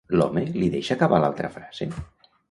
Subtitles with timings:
[0.19, 1.89] L'home li deixa acabar l'altra frase?